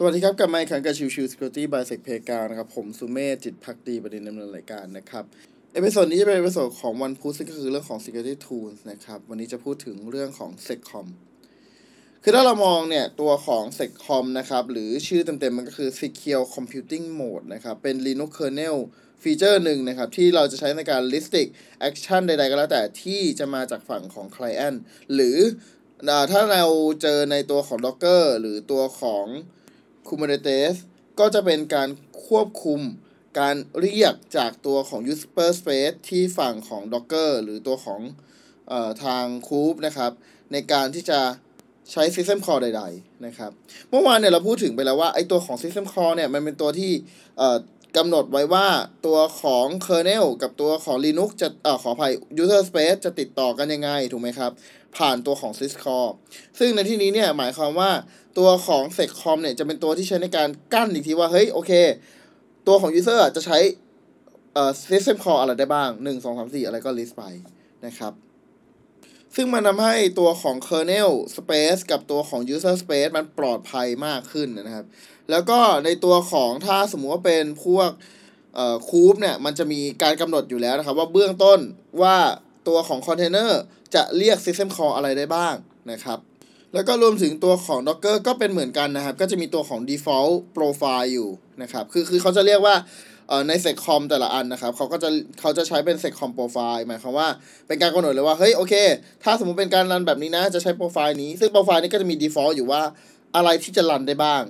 [0.00, 5.24] สวัสดีครับกลับมาอีกครั้งกับชิวชิว Security by SecPlayground นะครับ ผมสุเมธจิตภักดีบดินทร์ดำเนินรายการนะครับ
[5.74, 11.06] episode นี้จะเป็น episode ของวันพุธซึ่งก็คือเรื่องของ Security Tools นะครับ วันนี้จะพูดถึงเรื่องของ SecCom
[12.22, 18.76] คือถ้าเรามองเนี่ย ตัวของ seccomp นะครับ หรือชื่อเต็มๆมันก็คือ Secure Computing Mode นะครับ เป็น Linux kernel
[19.22, 21.48] feature หนึ่งนะครับ ที่เราจะใช้ในการ restricting
[21.88, 24.78] action ใดๆก็แล้วแต่ที่จะมาจากฝั่งของ client
[25.14, 25.38] หรือ
[26.30, 26.64] ถ้าเรา
[27.02, 29.26] เจอในตัวของ Docker หรือตัวของ
[30.08, 30.74] Kubernetes
[31.18, 31.88] ก็จะเป็นการ
[32.26, 32.80] ควบคุม
[33.40, 38.00] การเรียกจากตัวของ User Space ที่ฝั่งของ Docker หรือตัวของ
[38.70, 40.12] ออทาง Kube นะครับ
[40.52, 41.20] ในการที่จะ
[41.92, 43.50] ใช้ System Call ใด ๆ นะครับ
[43.90, 46.92] เมื่อวานเนี่ยเราพูดถึงไปแล้วว่าไอตัวของ System Call เนี่ยมันเป็นตัวที่
[47.96, 48.66] กำหนดไว้ว่า
[49.06, 54.50] ตัวของ kernel กับตัวของ Linux จะเอ่อขออภัย User Space จะติดต่อกันยังไง ถูกไหมครับ
[54.96, 56.08] ผ่านตัวของ syscall
[56.58, 57.90] ซึ่งในที่นี้เนี่ยหมายความว่า
[58.38, 61.72] ตัวของ seccom เนี่ยจะเป็นตัวที่ใช้ในการกั้นอีกทีว่า เฮ้ย โอเค
[62.66, 63.58] ตัวของ user อะจะใช้
[64.54, 67.24] เอ่อ system call อะไรได้บ้าง 1 2 3 4 อะไรก็ list ไป
[67.86, 68.12] นะครับ
[69.36, 74.86] ซึ่งมันทำให้ตัวของ kernel space กับตัวของ user space มันปลอดภัยมากขึ้นนะครับ
[75.30, 77.90] แล้วก็ในตัวของถ้าสมมุติว่าเป็นพวก
[78.54, 81.58] เอ่อคูปเนี่ย มันจะมีการกำหนดอยู่แล้วนะครับ ว่าเบื้องต้น
[82.02, 82.16] ว่า
[82.68, 83.60] ตัวของคอนเทนเนอร์
[83.94, 85.54] จะเรียก System Call อะไรได้บ้าง
[85.92, 86.18] นะครับ
[86.74, 91.28] แล้วก็รวมถึงตัวของ Docker ก็เป็นเหมือนกันนะครับ ก็จะมีตัวของ default profile อยู่
[91.62, 92.76] นะครับ คือคือเขาจะเรียกว่า
[93.48, 95.08] ใน seccom แต่ละอันนะครับเขาก็จะ
[95.40, 97.28] เขาจะใช้เป็น seccom profile หมายความว่า
[97.66, 98.74] เป็นการกำหนดเลยว่าเฮ้ยโอเค
[99.24, 102.82] ถ้าสมมติเป็นการรันแบบนี้นะจะใช้โปรไฟล์นี้ ซึ่งโปรไฟล์นี้ก็จะมี default อยู่ว่า
[103.36, 104.42] อะไรที่จะรันได้บ้าง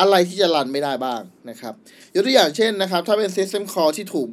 [0.00, 1.74] อะไรที่จะรันไม่ได้บ้างนะครับ
[2.14, 4.28] ยกตัวอย่างเช่นนะครับ ถ้าเป็น system call ที่ถูก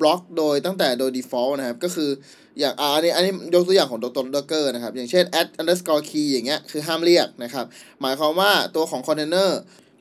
[0.00, 2.10] บล็อกโดยตั้งแต่โดย default นะครับก็คือ
[2.58, 4.00] อย่างอ่าอันนี้อันนี้ยกตัวอย่างของ
[4.34, 7.64] Docker นะครับ อย่างเช่น add underscore key อย่างเงี้ยคือห้ามเรียกนะครับ
[8.02, 9.50] หมายความว่าตัวของ container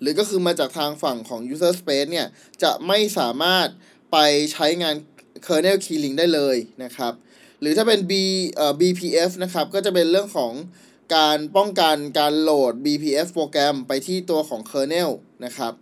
[0.02, 2.28] หรือก็คือมาจากทางฝั่งของ user space เนี่ย
[2.64, 3.68] จะไม่สามารถ
[4.12, 4.18] ไป
[4.54, 4.96] ใช้งาน
[5.46, 7.14] kernel keyling ได้เลยนะครับ
[7.62, 8.12] หรือถ้าเป็น B
[8.56, 10.54] เอ่อ BPF นะครับ ก็จะเป็นเรื่องของ
[11.16, 15.10] การป้องกันการโหลด BPF โปรแกรมไปที่ตัวของ kernel
[15.46, 15.74] นะครับ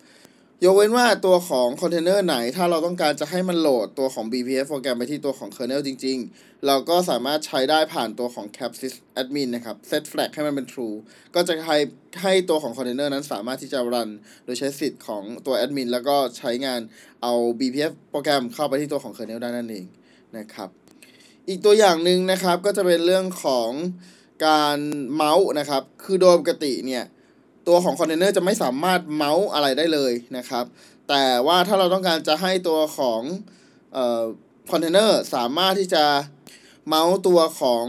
[0.66, 10.96] ยกเว้นว่าตัวของคอนเทนเนอร์ไหน ถ้าเราต้องการจะให้มันโหลดตัวของ BPF โปรแกรมไปที่ตัวของ kernel จริง ๆ เราก็สามารถใช้ได้ผ่านตัวของ CAP_SYS_ADMIN นะครับ set flag ให้มันเป็น true
[11.35, 11.78] ก็จะให้
[12.22, 14.09] ให้ตัวของคอนเทนเนอร์นั้นสามารถที่จะ run
[14.46, 16.79] โดยใช้สิทธิ์ของตัว admin แล้วก็ใช้งาน
[17.23, 19.85] เอา BPF โปรแกรมเข้าไปที่ตัวของ kernel ได้นั่นเอง
[20.38, 20.69] นะครับ
[21.50, 23.69] อีกตัวอย่างหนึ่งนะครับก็จะเป็นเรื่องของ
[24.47, 24.79] การ
[25.13, 27.03] เมาส์นะครับ คือโดยปกติเนี่ย
[27.68, 30.66] ตัวของคอนเทนเนอร์จะไม่สามารถเมาส์อะไรได้เลยนะครับ
[31.09, 33.22] แต่ว่าถ้าเราต้องการจะให้ตัวของ
[33.94, 34.24] เอ่อ
[34.72, 36.06] คอนเทนเนอร์สามารถที่จะ
[36.88, 37.85] เมาส์ตัวของ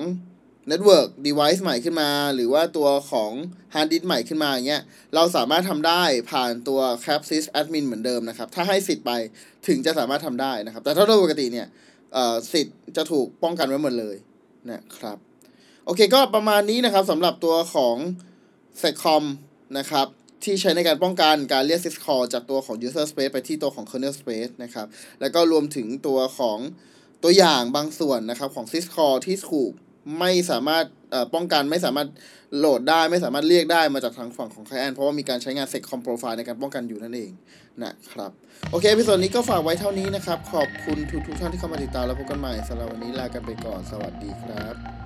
[0.70, 3.30] Network Device ใหม่ขึ้นมา หรือว่าตัวของ
[3.74, 4.82] Hard Disk ใหม่ขึ้นมาอย่างเงี้ย
[5.14, 9.12] เราสามารถทำได้ผ่านตัว CAP_SYS_ADMIN เหมือนเดิมนะครับ ถ้าให้สิทธิ์ไป
[9.66, 11.66] ถึงจะสามารถทำได้นะครับ แต่ถ้าโดยปกติเนี่ย
[12.52, 14.16] สิทธิ์จะถูกป้องกันไว้หมดเลย
[14.70, 15.18] นะครับ
[15.84, 17.96] โอเคก็ประมาณนี้นะครับสำหรับตัวของ
[18.82, 19.22] s e c o m
[19.78, 20.06] นะครับ
[20.44, 24.86] ที่ใช้ในการป้องกันการเรียก syscall จากตัวของ user space ไปที่ตัวของ kernel space นะครับ
[25.20, 26.58] แล้วก็รวมถึงตัวของ
[27.22, 29.72] ตัวอย่างบางส่วนนะครับของ syscall ที่ถูก
[30.18, 30.84] ไม่สามารถ
[31.34, 32.08] ป้องกันไม่สามารถ
[32.58, 37.30] โหลดได้ไม่สามารถเรียกได้มาจากทางฝั่งของ client เพราะว่ามีการใช้งาน seccom profile ในการป้องกันอยู่นั่นเอง
[37.84, 38.30] นะครับ
[38.70, 45.03] โอเคพิโซดนี้ก็ฝากไว้เท่านี้นะครับ ขอบคุณทุกทุกท่านที่เข้ามาติดตามแล้วพบกันใหม่สำหรับวันนี้ลากันไปก่อนสวัสดีครับ